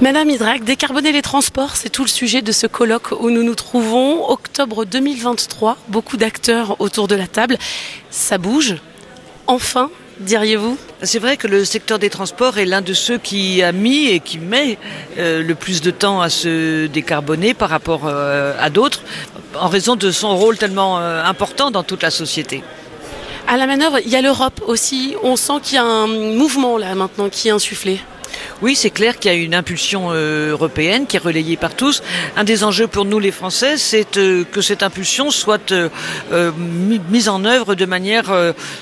[0.00, 3.54] Madame Hydrac, décarboner les transports, c'est tout le sujet de ce colloque où nous nous
[3.54, 4.30] trouvons.
[4.30, 7.58] Octobre 2023, beaucoup d'acteurs autour de la table.
[8.08, 8.76] Ça bouge?
[9.46, 9.90] Enfin,
[10.20, 10.78] diriez-vous?
[11.02, 14.20] C'est vrai que le secteur des transports est l'un de ceux qui a mis et
[14.20, 14.78] qui met
[15.18, 19.02] euh, le plus de temps à se décarboner par rapport euh, à d'autres,
[19.54, 22.64] en raison de son rôle tellement euh, important dans toute la société.
[23.46, 25.14] À la manœuvre, il y a l'Europe aussi.
[25.22, 28.00] On sent qu'il y a un mouvement là maintenant qui est insufflé.
[28.62, 32.02] Oui, c'est clair qu'il y a une impulsion euh, européenne qui est relayée par tous.
[32.36, 35.88] Un des enjeux pour nous les Français, c'est euh, que cette impulsion soit euh,
[37.08, 38.30] mise en œuvre de manière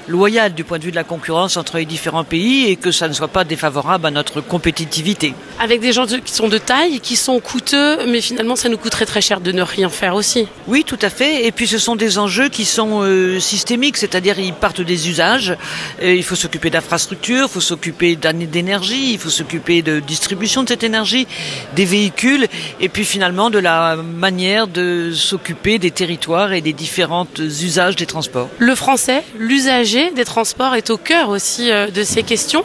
[0.08, 3.06] loyale du point de vue de la concurrence entre les différents pays et que ça
[3.06, 5.34] ne soit pas défavorable à notre compétitivité.
[5.60, 9.06] Avec des gens qui sont de taille, qui sont coûteux, mais finalement ça nous coûterait
[9.06, 10.46] très cher de ne rien faire aussi.
[10.66, 11.46] Oui, tout à fait.
[11.46, 13.02] Et puis ce sont des enjeux qui sont
[13.40, 15.56] systémiques, c'est-à-dire ils partent des usages.
[16.02, 20.84] il faut s'occuper d'infrastructures, il faut s'occuper d'énergie, il faut s'occuper de distribution de cette
[20.84, 21.26] énergie,
[21.74, 22.46] des véhicules,
[22.80, 28.06] et puis finalement de la manière de s'occuper des territoires et des différents usages des
[28.06, 28.48] transports.
[28.58, 32.64] Le français, l'usager des transports, est au cœur aussi euh, de ces questions.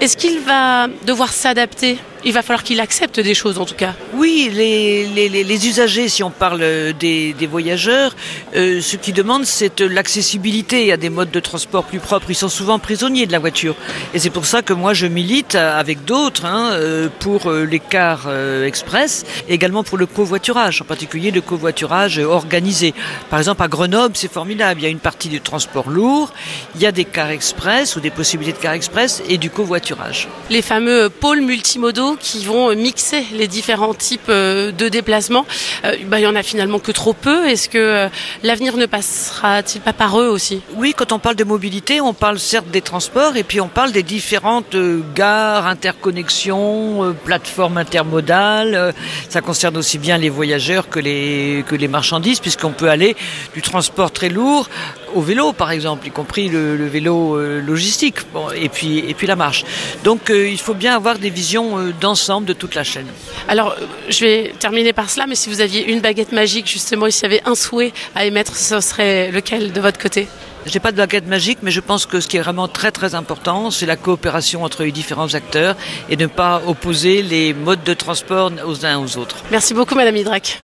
[0.00, 3.94] Est-ce qu'il va devoir s'adapter il va falloir qu'il accepte des choses en tout cas.
[4.14, 6.60] Oui, les, les, les usagers, si on parle
[6.98, 8.14] des, des voyageurs,
[8.54, 12.26] euh, ce qu'ils demandent, c'est l'accessibilité à des modes de transport plus propres.
[12.30, 13.74] Ils sont souvent prisonniers de la voiture.
[14.14, 17.80] Et c'est pour ça que moi, je milite avec d'autres hein, euh, pour euh, les
[17.80, 18.28] cars
[18.64, 22.94] express et également pour le covoiturage, en particulier le covoiturage organisé.
[23.30, 24.80] Par exemple, à Grenoble, c'est formidable.
[24.80, 26.32] Il y a une partie du transport lourd,
[26.74, 30.28] il y a des cars express ou des possibilités de cars express et du covoiturage.
[30.50, 35.46] Les fameux pôles multimodaux qui vont mixer les différents types euh, de déplacements.
[35.84, 37.48] Euh, bah, il y en a finalement que trop peu.
[37.48, 38.08] Est-ce que euh,
[38.42, 40.62] l'avenir ne passera-t-il pas par eux aussi?
[40.76, 43.92] Oui, quand on parle de mobilité, on parle certes des transports et puis on parle
[43.92, 44.76] des différentes
[45.14, 48.94] gares, interconnexions, plateformes intermodales.
[49.28, 53.16] Ça concerne aussi bien les voyageurs que les, que les marchandises puisqu'on peut aller
[53.54, 54.68] du transport très lourd
[55.14, 58.16] au vélo, par exemple, y compris le, vélo logistique,
[58.56, 59.64] et puis et puis la marche.
[60.04, 63.06] Donc il faut bien avoir des visions d'ensemble de toute la chaîne.
[63.48, 63.76] Alors,
[64.08, 67.26] je vais terminer par cela, mais si vous aviez une baguette magique, justement, s'il y
[67.26, 70.28] avait un souhait à émettre, ce serait lequel de votre côté?
[70.64, 73.16] J'ai pas de baguette magique, mais je pense que ce qui est vraiment très très
[73.16, 75.74] important, c'est la coopération entre les différents acteurs
[76.08, 79.36] et ne pas opposer les modes de transport aux uns aux autres.
[79.50, 80.60] Merci beaucoup, Madame Hydrac.